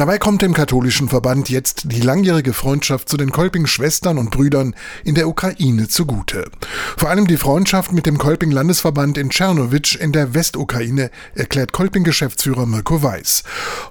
[0.00, 5.14] Dabei kommt dem katholischen Verband jetzt die langjährige Freundschaft zu den Kolping-Schwestern und Brüdern in
[5.14, 6.50] der Ukraine zugute.
[6.96, 13.02] Vor allem die Freundschaft mit dem Kolping-Landesverband in Tschernowitsch in der Westukraine, erklärt Kolping-Geschäftsführer Mirko
[13.02, 13.44] Weiß.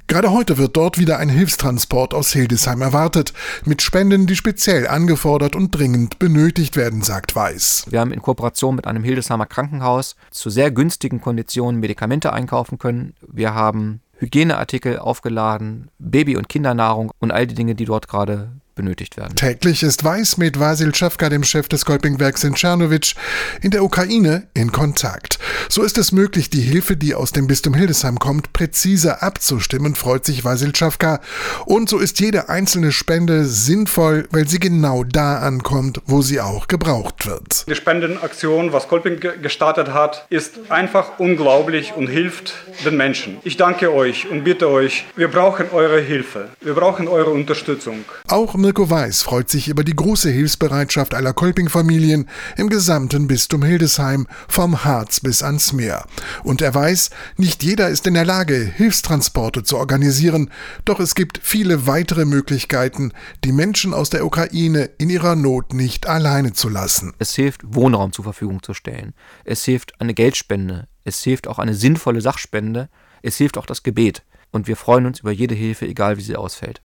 [0.08, 3.32] Gerade heute wird dort wieder ein Hilfstransport aus Hildesheim erwartet,
[3.66, 7.86] mit Spenden, die speziell angefordert und dringend benötigt werden, sagt Weiß.
[7.88, 13.14] Wir haben in Kooperation mit einem Hildesheimer Krankenhaus zu sehr günstigen Konditionen Medikamente einkaufen können.
[13.28, 19.18] Wir haben Hygieneartikel aufgeladen, Baby- und Kindernahrung und all die Dinge, die dort gerade benötigt
[19.18, 19.36] werden.
[19.36, 23.14] Täglich ist Weiß mit Vasil Schafka, dem Chef des Kolpingwerks in Tschernowitsch,
[23.62, 25.38] in der Ukraine in Kontakt.
[25.68, 30.24] So ist es möglich, die Hilfe, die aus dem Bistum Hildesheim kommt, präziser abzustimmen, freut
[30.24, 31.20] sich Vasil Schafka.
[31.66, 36.68] Und so ist jede einzelne Spende sinnvoll, weil sie genau da ankommt, wo sie auch
[36.68, 37.68] gebraucht wird.
[37.68, 42.54] Die Spendenaktion, was Kolping gestartet hat, ist einfach unglaublich und hilft
[42.86, 43.40] den Menschen.
[43.44, 46.48] Ich danke euch und bitte euch, wir brauchen eure Hilfe.
[46.62, 48.06] Wir brauchen eure Unterstützung.
[48.28, 54.28] Auch Mirko Weiß freut sich über die große Hilfsbereitschaft aller Kolping-Familien im gesamten Bistum Hildesheim,
[54.48, 56.06] vom Harz bis ans Meer.
[56.44, 60.52] Und er weiß, nicht jeder ist in der Lage, Hilfstransporte zu organisieren,
[60.86, 63.12] doch es gibt viele weitere Möglichkeiten,
[63.44, 67.14] die Menschen aus der Ukraine in ihrer Not nicht alleine zu lassen.
[67.18, 69.16] Es hilft, Wohnraum zur Verfügung zu stellen.
[69.46, 70.88] Es hilft eine Geldspende.
[71.06, 72.88] Es hilft auch eine sinnvolle Sachspende.
[73.24, 74.22] Es hilft auch das Gebet.
[74.52, 76.78] Und wir freuen uns über jede Hilfe, egal wie sie ausfällt.